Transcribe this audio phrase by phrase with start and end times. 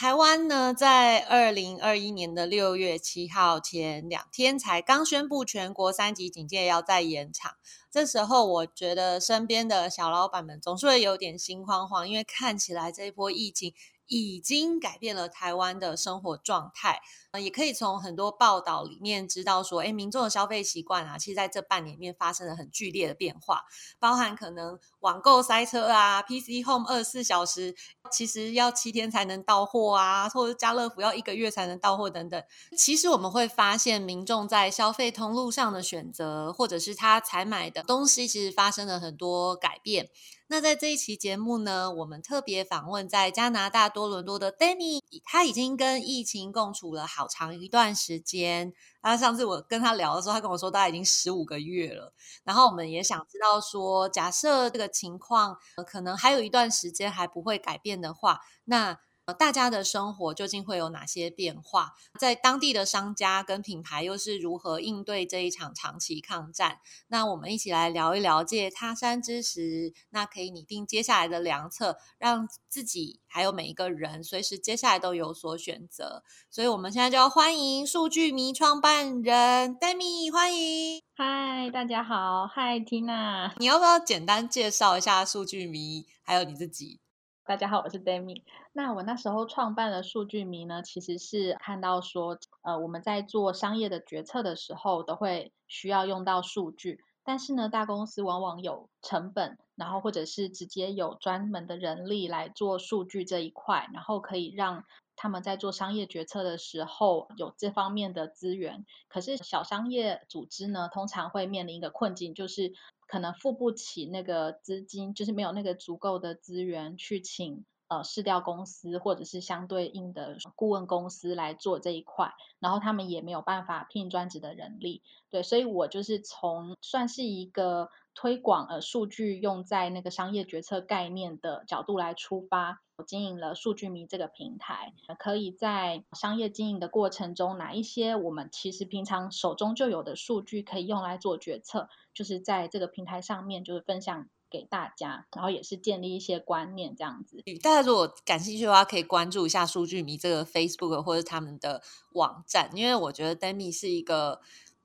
[0.00, 7.56] 台湾呢，在二零二一年的六月七号前两天才刚宣布全国三级警戒要再延长。
[7.90, 13.74] 这时候，我觉得身边的小老板们总是会有点心慌慌，因为看起来这一波疫情
[14.08, 17.00] 已经改变了台湾的生活状态。
[17.38, 23.64] 也可以从很多报道里面知道说，哎，民众的消费习惯啊，其实在这半年面发生了很剧烈的变化，
[24.00, 27.76] 包含可能网购塞车啊，PC Home 二十四小时
[28.10, 32.42] 其实要七天才能到货啊，或者家乐福要一个月才能到货等等。
[32.76, 40.08] 其实我们会发现，民众在消费通路上的选择，或者是他采买的东西，其实发生了很多改变。
[40.50, 48.72] 那在这一期节目呢，我们特别访问在加拿大多伦多的 Danny，他已经跟疫情共处了好长一段时间。
[49.02, 52.14] 他上次我跟他聊的时候，他跟我说，大概已经十五个月了。
[52.44, 58.98] 然后我们也想知道说，假设这个情况可能还有一段时间还不会改变的话，那。
[59.32, 61.94] 大家的生活究竟会有哪些变化？
[62.18, 66.80] 在当地的商家跟品牌又是如何应对这一场长期抗战？
[67.08, 76.22] 那我们一起来聊一聊，借他山之石，那可以拟定接下来的良策，让自己还有每一个人随时接下来都有所选择。
[76.50, 81.02] 所以，我们现在就要欢迎数据迷创办人 Demi，欢迎。
[81.14, 82.46] 嗨，大家好。
[82.46, 87.00] 嗨，Tina，你要不要简单介绍一下数据迷，还有你自己？
[87.48, 88.42] 大家好，我是 Demi。
[88.74, 97.00] 那我那时候创办了数据迷呢，其实是看到说，呃，我们在做商业的决策的时候，都会需要用到数据。
[97.24, 104.84] 但是呢，大公司往往有成本，然后或者是直接有专门的人力来做数据这一块，然后可以让
[105.16, 108.84] 他们在做商业决策的时候有这方面的资源。
[109.08, 112.74] 可是小商业组织呢，通常会面临一个困境，就是。
[113.08, 132.80] 可能付不起那个资金，就是没有那个足够的资源去请呃市调公司或者是相对应的顾问公司来做这一块，然后他们也没有办法聘专职的人力，对，所以我就是从算是一个推广呃数据用在那个商业决策概念的角度来出发。
[132.96, 147.42] 我经营了数据迷这个平台，可以在商业经营的过程中，哪一些我们其实平常手中就有的数据可以用来做决策，就是在这个平台上面就是分享给大家，然后也是建立一些观念这样子。
[147.62, 151.82] 大家如果感兴趣的话，可以关注一下数据迷这个 Facebook 或者他们的
[152.12, 154.40] 网站，因为我觉得 Demi 是一个。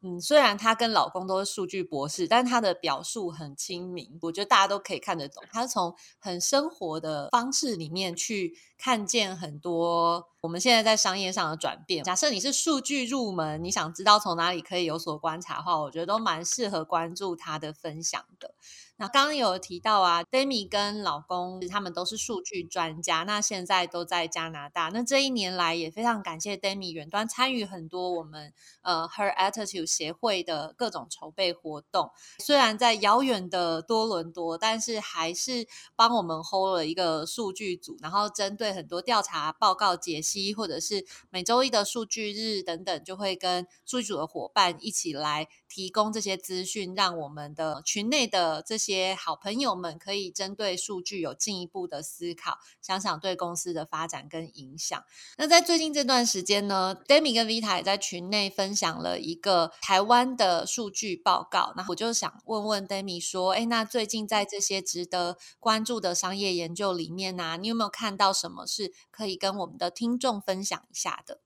[0.06, 5.42] 嗯，虽然她跟老公都是数据博士，但她的表述很亲民，我觉得大家都可以看得懂。
[5.50, 12.04] 她从很生活的方式里面去看见很多我们现在在商业上的转变。
[12.04, 18.56] 假设你是数据入门，你想知道从哪里可以有所观察的话，我觉得都蛮适合关注她的分享的。
[18.98, 24.90] 那刚刚有提到啊，Demi 跟老公他们都是数据专家，那现在都在加拿大。
[24.94, 28.54] 那这一年来也非常感谢 Demi 远端参与很多我们
[28.84, 32.12] 呃 Her Attitude 协会的各种筹备活动。
[32.38, 55.04] 虽然在遥远的多伦多，但是还是帮我们 hold 了一个数据组，然后针对很多调查报告解析，或者是每周一的数据日等等，就会跟数据组的伙伴一起来提供这些资讯，让我们的群内的这些好朋友们可以针对数据有进一步的思考，想想对公司的发展跟影响。
[55.38, 61.74] 那在最近这段时间呢，Demi 跟 Vita 也在群内分享了一个台湾的数据报告。
[61.78, 71.40] 那我就想问问 Demi 说，哎，那最近在这些值得关注的商业研究里面呢，你有没有看到什么是可以跟我们的听众分享一下的？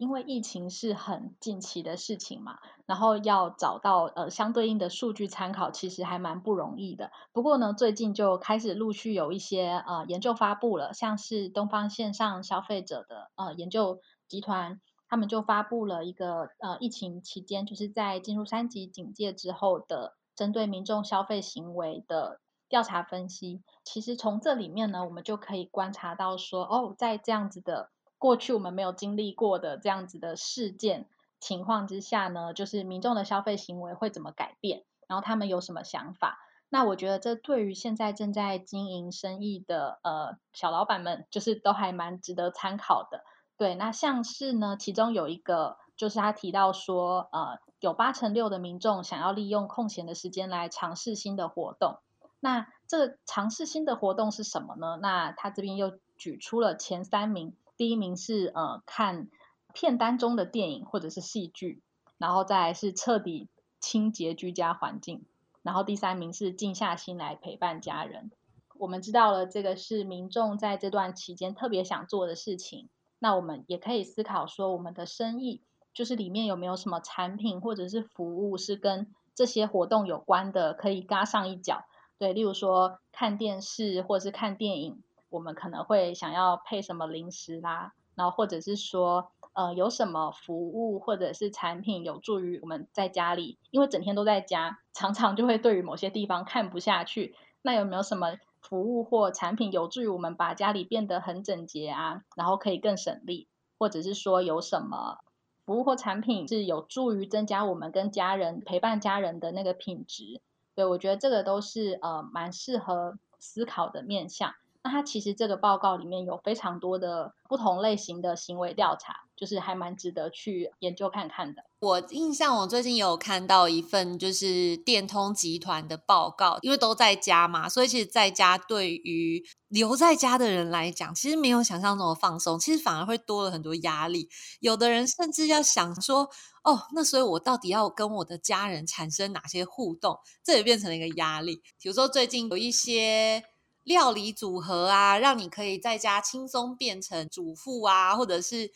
[0.00, 7.10] 因为疫情是很近期的事情嘛，然后要找到呃相对应的数据参考，其实还蛮不容易的。
[7.32, 22.40] 不过呢，最近就开始陆续有一些呃研究发布了，像是东方线上消费者的呃研究集团，他们就发布了一个呃疫情期间，就是在进入三级警戒之后的针对民众消费行为的
[22.70, 23.60] 调查分析。
[23.84, 27.90] 其实从这里面呢，我们就可以观察到说，哦，在这样子的。
[28.20, 31.08] 过去我们没有经历过的这样子的事件
[31.40, 36.38] 情况之下呢，就是民众的消费行为会怎么改变，然后他们有什么想法？
[36.68, 43.24] 那我觉得这对于现在正在经营生意的呃小老板们，就是都还蛮值得参考的。
[43.56, 51.98] 对，那像是呢，其中有一个就是他提到说，呃，有八成六的民众想要利用空闲的时间来尝试新的活动。
[52.38, 54.98] 那这个尝试新的活动是什么呢？
[55.02, 59.30] 那他这边又举出了前三名，第一名是呃看
[59.72, 61.82] 片单中的电影或者是戏剧，
[62.18, 63.48] 然后再是彻底
[63.80, 65.24] 清洁居家环境，
[65.62, 68.30] 然后第三名是静下心来陪伴家人。
[68.76, 75.62] 我们知道了这个是民众在这段期间特别想做的事情，那我们也可以思考说我们的生意。
[75.94, 81.84] 就是里面有没有什么产品或者是服务是跟这些活动有关的，可以嘎上一脚。
[82.18, 97.34] 对，例如说看电视或者是看电影，我们可能会想要配什么零食啦，然后或者是说，呃，有什么服务或者是产品有助于我们在家里，因为整天都在家，常常就会对于某些地方看不下去。
[97.62, 103.48] 那有没有什么服务或产品有助于我们把家里变得很整洁啊，然后可以更省力，
[103.78, 105.18] 或者是说有什么？
[105.66, 110.40] 服务或产品是有助于增加我们跟家人陪伴家人的那个品质，
[110.74, 114.54] 对我觉得这个都是呃蛮适合思考的面向。
[114.82, 121.62] 那它其实这个报告里面有非常多的不同类型的行为调查，就是还蛮值得去研究看看的。
[121.80, 134.30] 我印象我最近有看到一份就是电通集团的报告，因为都在家嘛，所以其实在家对于留在家的人来讲，其实没有想象中的放松，其实反而会多了很多压力。
[134.60, 136.30] 有的人甚至要想说，
[136.64, 140.18] 哦，那所以我到底要跟我的家人产生哪些互动？
[140.42, 141.62] 这也变成了一个压力。
[141.78, 143.44] 比如说最近有一些。
[143.84, 148.70] 料理组合啊，让你可以在家轻松变成主妇啊，或者是。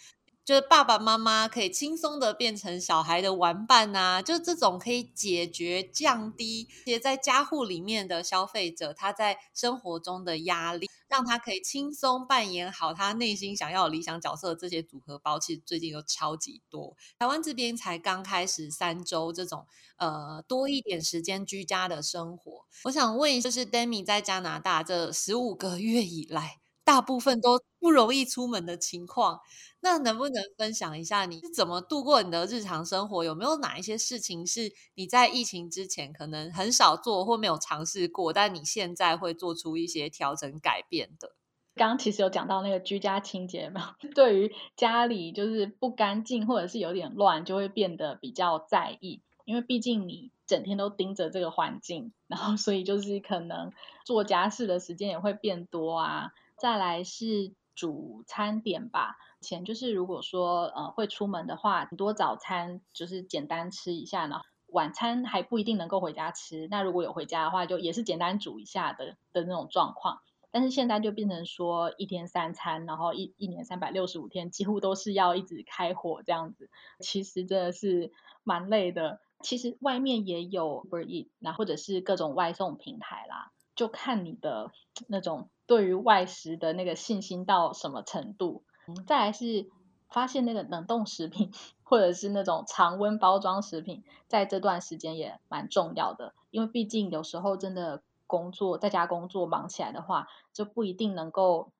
[0.45, 16.95] 就是爸爸妈妈可以轻松的变成小孩的玩伴呐，就这种可以解决、降低也在家户里面的消费者他在生活中的压力，让他可以轻松扮演好他内心想要理想角色的这些组合包，其实最近有超级多。
[17.19, 29.41] 台湾这边才刚开始三周这种呃多一点时间居家的生活，我想问，就是 Demi 在加拿大这十五个月以来，大部分都不容易出门的情况。
[29.81, 33.23] 那能不能分享一下你是怎么度过你的日常生活？
[33.23, 41.37] 有没有哪一些事情是你在疫情之前可能很少做或没有尝试过，但你现在会做出一些调整改变的？
[41.75, 53.73] 刚刚其实有讲到那个居家清洁嘛， 对于家里就是不干净或者是有点乱，就会变得比较在意，因为毕竟你整天都盯着这个环境，然后所以就是可能
[54.07, 56.31] 做家事的时间也会变多啊。
[56.57, 59.17] 再来是主餐点吧。
[59.41, 66.67] 前就是如果说呃会出门的话，很多早餐就是简单吃一下呢，晚餐还不一定能够回家吃。
[66.71, 70.21] 那如果有回家的话，就也是简单煮一下的的那种状况。
[70.51, 78.13] 但是现在就变成说一天三餐，然后一一年三百六十五天几乎都是要一直开火这样子，其实真的是
[78.45, 79.21] 蛮累的。
[79.43, 84.71] 其实外面也有 Uber Eat，那或者是各种外送平台啦，就看你的
[85.09, 88.63] 那种对于外食的那个信心到什么程度。
[89.07, 89.71] 再来是
[90.11, 91.53] 发现那个冷冻食品，
[91.83, 101.71] 或者是那种常温包装食品，在这段时间也蛮重要的，因为毕竟有时候真的工作在家工作忙起来的话，就不一定能够。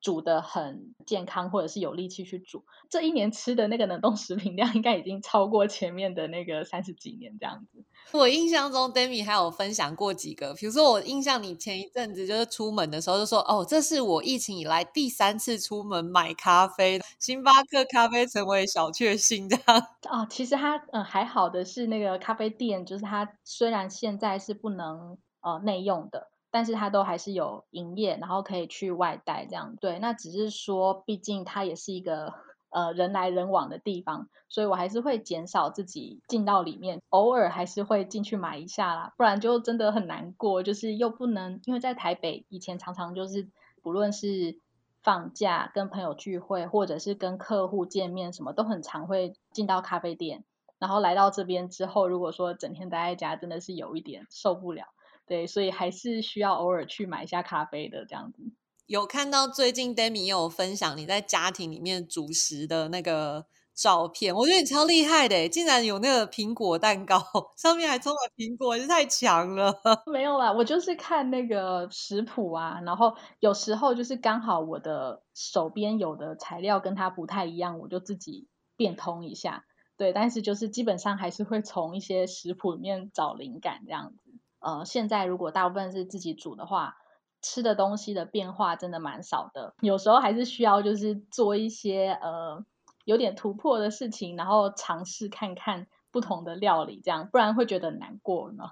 [0.00, 2.64] 煮的很健康，或者是有力气去煮。
[2.88, 7.84] 这一年吃的那个冷冻食品量，应该已经超过前面的那个三十几年这样子。
[8.12, 19.78] 我印象中，Demi 还有分享过几个，比如说我印象你前一阵子就是出门的时候就说：“哦，这是我疫情以来第三次出门买咖啡，星巴克咖啡成为小确幸。”这样
[20.08, 26.30] 哦，其实它嗯还好的是那个咖啡店，就是它虽然现在是不能呃内用的。
[26.50, 29.76] 但是它都还是有营业，然后可以去外带这样。
[29.80, 32.34] 对，那只是说，毕竟它也是一个
[32.70, 40.62] 呃人来人往的地方，所以我还是会减少自己进到里面，偶尔还是会进去买一下啦，不然就真的很难过。
[40.62, 43.48] 就是又不能，因为在台北以前常常就是，
[43.82, 44.58] 不论是
[45.02, 50.44] 放假跟朋友聚会，或者是跟客户见面，什么都很常会进到咖啡店。
[50.78, 54.86] 然后来到这边之后，如果说整天待在家，真的是有一点受不了。
[55.28, 58.42] 对，所以还是需要偶尔去买一下咖啡的这样子。
[58.86, 63.44] 有看到最近 Demi 有分享你在家庭里面主食的那个
[63.74, 67.22] 照片，我觉得你超厉害的，竟然有那个苹果蛋糕，
[67.56, 69.72] 上面还充满苹果，是太强了。
[70.10, 79.64] 没有啦，我就是看那个食谱啊，然后有时候就是刚好我的手边有的材料跟它不太一样，我就自己变通一下。
[79.98, 84.27] 对，但是就是基本上还是会从一些食谱里面找灵感这样子。
[84.60, 86.96] 呃，现在如果大部分是自己煮的话，
[87.40, 89.74] 吃的东西的变化真的蛮少的。
[89.80, 92.64] 有时候还是需要就是做一些呃
[93.04, 98.70] 有点突破的事情，然后尝试看看不同的料理，这样不然会觉得难过呢。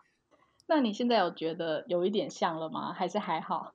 [0.66, 2.93] 那你现在有觉得有一点像了吗？
[2.93, 3.73] 还是还好？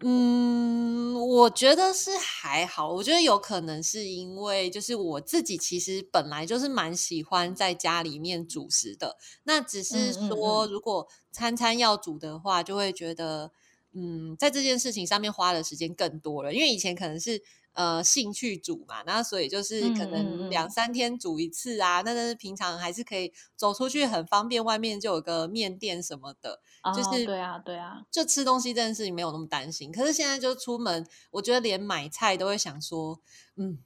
[0.00, 2.92] 嗯，我觉得是还好。
[2.92, 9.16] 我觉得有可能是因为，就是我自己其实本来就是蛮喜欢在家里面煮食的。
[9.44, 13.50] 那只是说，如果餐餐要煮的话，就会觉得，
[13.94, 16.52] 嗯，在这件事情上面花的时间更多了。
[16.52, 17.42] 因为以前可能是。
[17.76, 22.02] 呃，兴趣煮嘛，然后所以就是可能两三天煮一次啊。
[22.02, 26.60] 那但是平常还是可以走出去很方便，外面就有个面店什么的，
[26.96, 29.92] 就是对啊对啊，就吃东西这件事情没有那么担心。
[29.92, 33.20] 可是现在就出门，我觉得连买菜都会想说，
[33.56, 33.78] 嗯。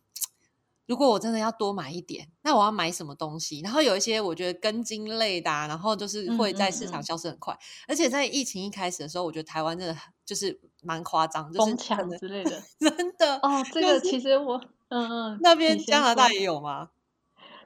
[0.87, 3.61] 如果我真的要多买一点，那我要买什么东西？
[3.61, 7.56] 然后有一些我觉得根茎类的，啊然后就是会在市场消失很快。
[7.87, 13.64] 而且在疫情一开始的时候，我觉得台湾真的就是蛮夸张，就是抢之类的， 真的哦。
[13.72, 16.90] 这个其实我嗯嗯，那边加拿大也有吗？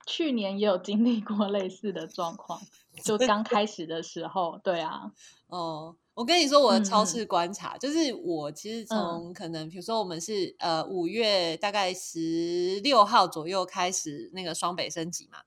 [0.07, 2.61] 去年也有经历过类似的状况，
[3.03, 5.13] 就刚 开始的时候，对啊，
[5.49, 5.97] 哦。
[6.15, 15.39] 我跟你说，我的超市观察就是我其实从可能比如说我们是呃五月大概十六号左右开始那个双北升级嘛，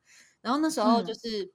[0.41, 1.53] 然后那时候就是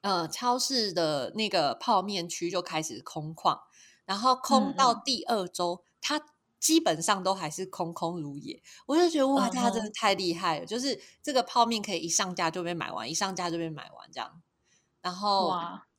[0.00, 3.56] 呃超市的那个泡面区就开始空旷，
[4.04, 6.20] 然后空到第二周，它
[6.60, 8.62] 基本上都还是空空如也。
[8.86, 14.42] 我就觉得哇，它真的太厉害了，就是这个泡面可以一上架就被买完，一上架就被买完这样，
[15.00, 15.52] 然后。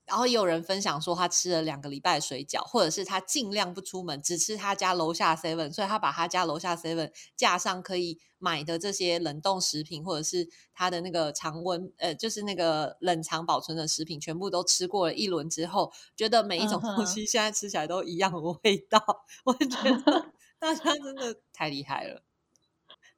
[0.05, 18.99] 然后也有人分享说，他吃了两个礼拜水饺，或者是他尽量不出门，只吃他家楼下 seven，所以他把他家楼下 seven 架上可以买的这些冷冻食品，或者是他的那个常温，呃，就是那个冷藏保存的食品，全部都吃过了一轮之后，觉得每一种东西现在吃起来都一样的味道。
[19.43, 22.21] 我觉得 大家真的太厉害了，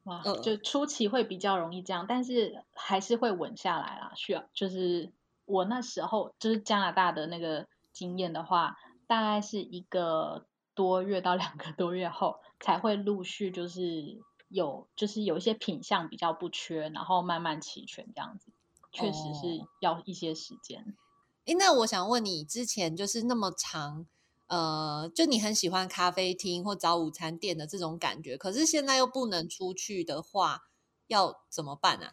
[0.03, 0.24] 哇！
[0.41, 4.13] 就初期会比较容易这样，但是还是会稳下来啦。
[4.15, 5.12] 需要就是。
[5.48, 8.75] 我那时候就是加拿大的那个经验的话，
[9.08, 18.51] 大概是一个多月到两个多月后才会陆续就是有就是有一些品相比较不缺，然后慢慢齐全这样子，
[18.92, 20.96] 确实是要一些时间。
[21.46, 24.06] 哎，那我想问你，之前就是那么长，
[24.48, 30.63] 呃，就你很喜欢咖啡厅或早午餐店的这种感觉，可是现在又不能出去的话，
[31.08, 32.08] 要怎么办呢？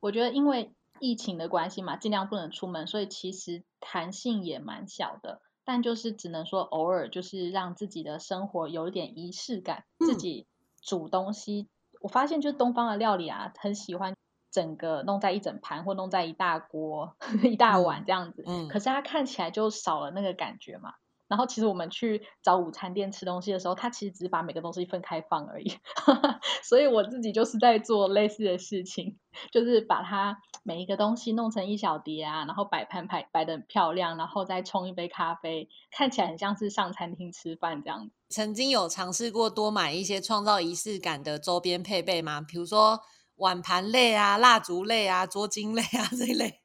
[0.00, 0.72] 我觉得因为。
[1.00, 5.40] 疫情的关系嘛，尽量不能出门，所以其实弹性也蛮小的。
[5.64, 10.46] 但就是只能说偶尔就是让自己的生活有一点仪式感，自己
[10.82, 11.68] 煮东西。
[12.00, 14.14] 我发现就是东方的料理啊，很喜欢
[14.50, 17.14] 整个弄在一整盘或弄在一大锅
[17.44, 18.42] 一大碗这样子。
[18.46, 20.94] 嗯，可是它看起来就少了那个感觉嘛。
[21.30, 25.72] 然后其实我们去找午餐店吃东西的时候，他其实只是把每个东西分开放而已。
[26.64, 29.16] 所以我自己就是在做类似的事情，
[29.52, 38.12] 就是把它每一个东西弄成一小碟啊，然后摆盘摆摆的很漂亮，然后再冲一杯咖啡，看起来很像是上餐厅吃饭这样子。
[38.28, 42.40] 曾经有尝试过多买一些创造仪式感的周边配备吗？
[42.40, 43.00] 比如说
[43.36, 46.60] 碗盘类啊、蜡烛类啊、桌巾类啊 这一类。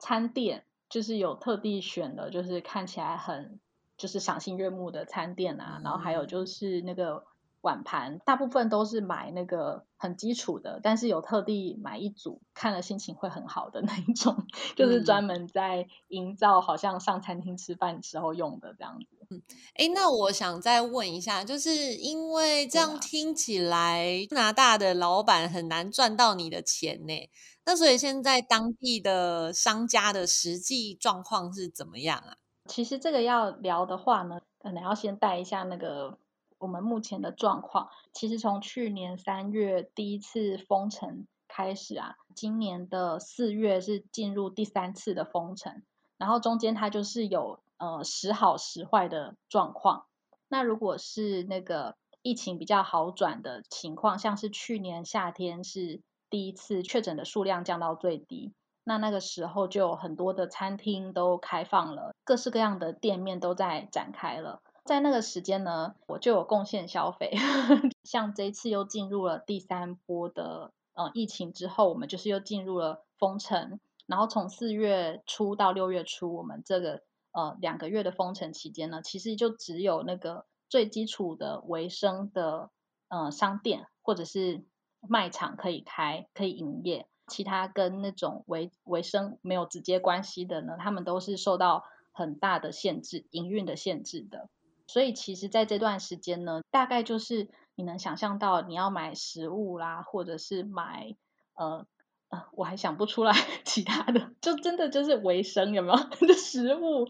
[0.00, 3.60] 餐店就是有特地选的，就是看起来很。
[3.98, 7.24] 就是赏心悦目的餐店啊，然后还有就是那个
[7.60, 19.26] 碗盘，大部分都是买那个很基础的，但是有特地买一组，看了心情会很好的那一种，就是专门在营造好像上餐厅吃饭时候用的这样子。
[19.30, 19.42] 嗯，
[19.74, 27.28] 哎，那我想再问一下，就是因为这样听起来加拿大的老板很难赚到你的钱呢，
[27.66, 32.36] 那所以现在当地的商家的实际状况是怎么样啊？
[32.68, 36.18] 其实这个要聊的话呢，可能要先带一下那个
[36.58, 37.88] 我们目前的状况。
[38.12, 45.82] 其实从去年三月第一次封城开始啊，今年的四月是进入第三次的封城，
[46.18, 50.04] 然后中间它就是有呃时好时坏的状况。
[50.48, 58.52] 那如果是那个疫情比较好转的情况，像是去年夏天是第一次确诊的数量降到最低。
[58.88, 64.62] 那那个时候就有很多的餐厅都开放了，各式各样的店面都在展开了。
[64.86, 67.36] 在那个时间呢，我就有贡献消费。
[68.02, 73.78] 像这一次又进入了第三波的呃疫情之后，我们就是又进入了封城。
[74.06, 77.02] 然后从四月初到六月初，我们这个
[77.32, 82.70] 呃两个月的封城期间呢，其实就只有那个最基础的维生的
[83.08, 84.64] 呃商店或者是
[85.06, 87.06] 卖场可以开，可以营业。
[87.28, 94.48] 其他跟那种维维生没有直接关系的呢，他们都是受到很大的限制，营运的限制的。
[94.86, 101.14] 所以其实在这段时间呢，大概就是你能想象到你要买食物啦，或者是买
[101.54, 101.86] 呃
[102.30, 103.32] 呃，我还想不出来
[103.64, 105.98] 其他的，就真的就是维生有没有
[106.34, 107.06] 食物？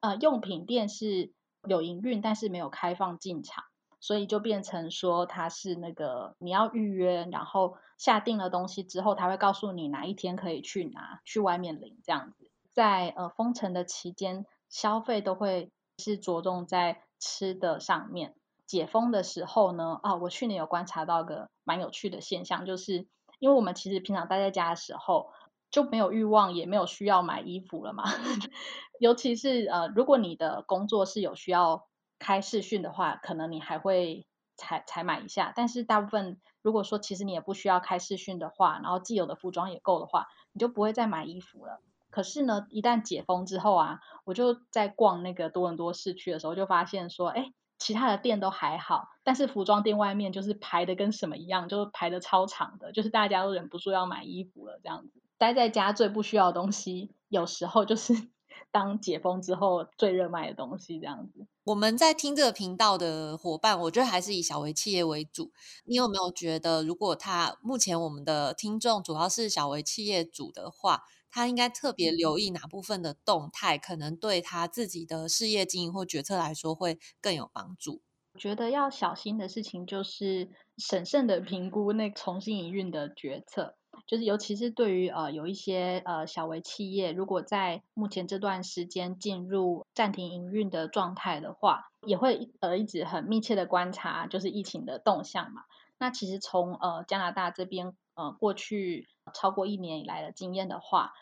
[0.00, 1.32] 呃，用品店是
[1.68, 3.64] 有营运，但是没有开放进场，
[4.02, 12.50] 所以就变成说它是那个你要预约，然后下定了东西之后，他会告诉你哪一天可以去拿，去外面领这样子。
[12.72, 18.34] 在呃封城的期间，消费都会是着重在吃的上面。
[18.66, 23.06] 解封的时候呢，啊，我去年有观察到个蛮有趣的现象，就是
[23.38, 25.30] 因为我们其实平常待在家的时候
[25.70, 28.02] 就没有欲望，也没有需要买衣服了嘛。
[28.98, 31.86] 尤其是呃，如果你的工作是有需要
[32.22, 34.24] 开视讯的话，可能你还会
[34.56, 35.52] 才才买一下。
[35.56, 41.82] 但是大部分如果说其实你也不需要开视讯的话，然后既有的服装也够的话，你就不会再买衣服了。
[42.10, 55.22] 可是呢，一旦解封之后啊，我就在逛那个多伦多市区的时候，就发现说，哎，其他的店都还好，但是服装店外面就是排的跟什么一样，就是排的超长的，就是大家都忍不住要买衣服了，这样子。
[55.38, 58.28] 待在家最不需要的东西，有时候就是
[58.72, 61.46] 当解封之后最热卖的东西，这样子。
[61.64, 65.52] 我们在听这个频道的伙伴，我觉得还是以小微企业为主。
[65.84, 71.04] 你有没有觉得，如果他目前我们的听众主要是小微企业主的话？
[71.34, 78.02] 他应该特别留意哪部分的动态，可能对他自己的事业经营或决策来说会更有帮助。
[78.34, 95.62] 我觉得要小心的事情就是审慎的评估那重新营运的决策，就是尤其是对于呃有一些呃小微企业，如果在目前这段时间进入暂停营运的状态的话，也会呃一直很密切的观察就是疫情的动向嘛。
[95.98, 99.08] 那其实从呃加拿大这边呃过去。
[99.32, 101.12] 超过一年以来的经验的话，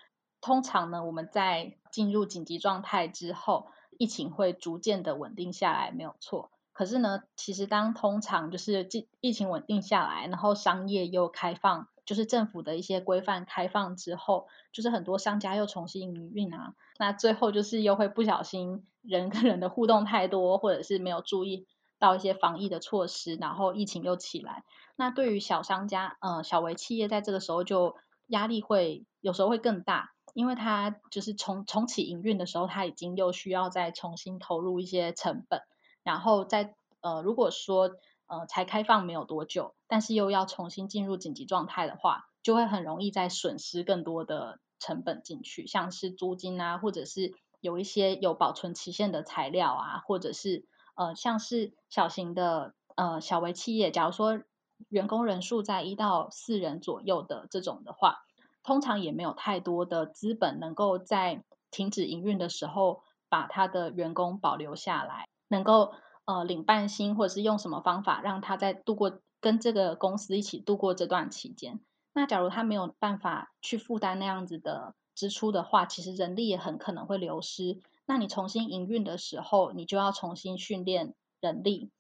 [0.41, 3.67] 通常呢，我们在进入紧急状态之后，
[3.99, 6.51] 疫情会逐渐的稳定下来，没有错。
[6.81, 21.67] 可是呢，其实当通常就是疫疫情稳定下来，然后商业又开放，就是政府的一些规范开放之后，就是很多商家又重新营运啊，那最后就是又会不小心人跟人的互动太多，或者是没有注意
[21.99, 24.65] 到一些防疫的措施，然后疫情又起来。
[24.97, 27.95] 那对于小商家，呃，小微企业在这个时候就
[28.29, 35.61] 压力会有时候会更大，因为它就是重重启营运的时候，它已经又需要再重新投入一些成本，
[36.03, 37.91] 然后在呃，如果说
[38.27, 54.43] 呃才开放没有多久，但是又要重新进入紧急状态的话，就会很容易再损失更多的成本进去，像是租金啊，或者是有一些有保存期限的材料啊，或者是呃像是小型的呃小微企业，假如说。
[54.89, 58.21] 员工人数在一到四人左右的这种的话，
[58.63, 65.93] 通常也没有太多的资本能够在停止营运的时候把他的员工保留下来，能够
[66.25, 71.81] 呃领半薪，或者是用什么方法让他在度过跟这个公司一起度过这段期间。
[72.15, 77.79] 那假如他没有办法去负担那样子的支出的话，其实人力也很可能会流失。
[78.07, 81.91] 那你重新营运的时候，你就要重新训练人力。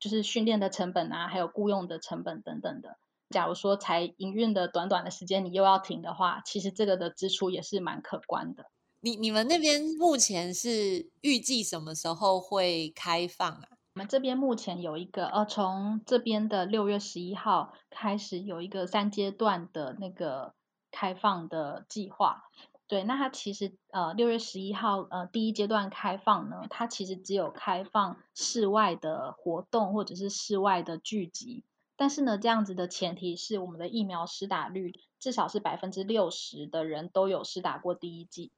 [0.00, 2.98] 就是训练的成本啊，还有雇佣的成本等等的。
[3.30, 8.66] 假如说才营运的短短的时间，你又要停的话，其实这个的支出也是蛮可观的。
[9.00, 13.68] 你你们那边目前是预计什么时候会开放啊？
[13.94, 20.54] 我们这边目前有一个呃，从这边的六月十一号开始有一个三阶段的那个
[20.90, 22.44] 开放的计划。
[22.88, 31.64] 对，那它其实呃六月十一号呃第一阶段开放呢，它其实只有开放室外的活动或者是室外的聚集，
[31.96, 38.50] 但是呢这样子的前提是我们的疫苗施打率至少是百分之六十的人都有施打过第一剂。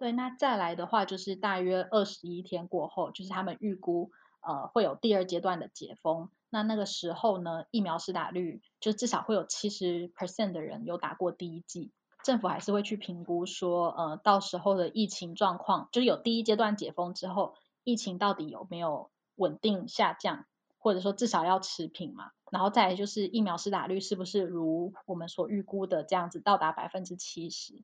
[0.00, 4.10] 对，那再来的话就是大约二十一天过后，就是他们预估
[4.40, 11.92] 呃会有第二阶段的解封，那那个时候呢疫苗施打率就至少会有七十 percent 的人有打过第一剂。
[12.24, 20.46] 政府还是会去评估说，呃，到时候的疫情状况，就是有第一阶段解封之后，疫情到底有没有稳定下降，
[20.78, 22.30] 或者说至少要持平嘛？
[22.50, 27.82] 然后再来就是疫苗施打率是不是如我们所预估的这样子到达百分之七十？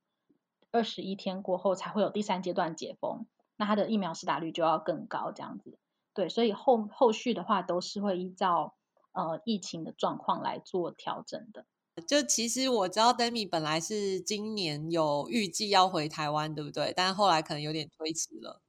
[0.77, 3.25] 二十一天过后才会有第三阶段解封，
[3.57, 5.79] 那它的疫苗施打率就要更高这样子。
[6.13, 8.75] 对，所以后后续的话都是会依照
[9.13, 11.65] 呃疫情的状况来做调整的。
[12.07, 16.93] 就其实我知道 Demi 本来是今年有预计要回台湾，对不对？
[16.95, 18.61] 但后来可能有点推迟了。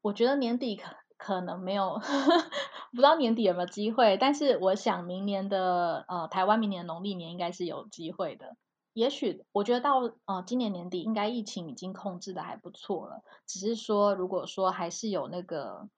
[0.00, 2.00] 我觉得年底可可能没有，
[2.92, 4.16] 不知道年底有没有机会。
[4.16, 8.56] 但是我想明年的呃台湾明年农历年应该是有机会的。
[8.94, 15.88] 也许我觉得到呃今年年底应该疫情已经控制的还不错了，只是说如果说还是有那个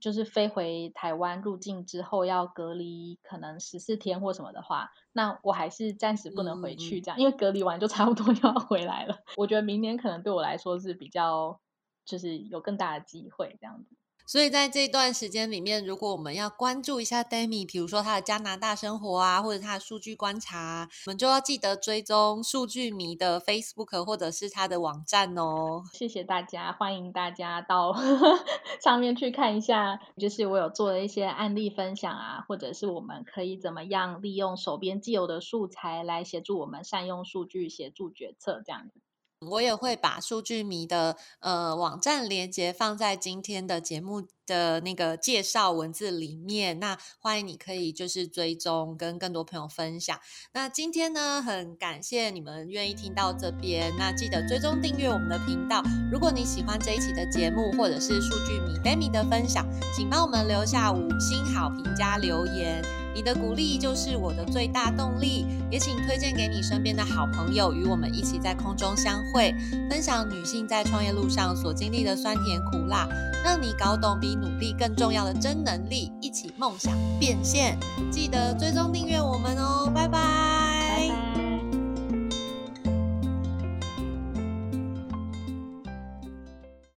[0.00, 9.16] 就是飞回台湾入境之后要隔离，可能十四天或什么的话，那我还是暂时不能回去这样，因为隔离完就差不多 要回来了。
[9.36, 11.60] 我觉得明年可能对我来说是比较，
[12.04, 13.93] 就是有更大的机会这样子。
[14.26, 25.82] 所以在这段时间里面，如果我们要关注一下 Demi，比如说他的加拿大生活啊，或者他的数据观察，我们就要记得追踪数据迷的 Facebook 或者是他的网站哦。
[25.92, 27.94] 谢谢大家，欢迎大家到
[28.82, 39.00] 上面去看一下，就是我有做的一些案例分享啊，或者是我们可以怎么样利用手边既有的素材来协助我们善用数据，协助决策这样子。
[39.48, 46.78] 我也会把数据迷的呃网站连接放在今天的节目的那个介绍文字里面。
[46.80, 50.18] 那欢迎你可以就是追踪跟更多朋友分享。
[50.52, 53.92] 那今天呢，很感谢你们愿意听到这边。
[53.98, 55.82] 那记得追踪订阅我们的频道。
[56.10, 63.03] 如果你喜欢这一期的节目，或者是数据迷 Demi 的分享，请帮我们留下五星好评加留言。
[63.14, 69.54] 你的鼓励就是我的最大动力，也请推荐给你身边的好朋友，与我们一起在空中相会，
[69.88, 73.08] 分享女性在创业路上所经历的酸甜苦辣，
[73.44, 77.78] 让你搞懂比努力更重要的真能力，一起梦想变现。
[78.10, 80.83] 记得追踪订阅我们哦，拜拜。